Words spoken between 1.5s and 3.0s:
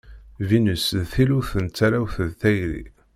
n tarrawt d tayri.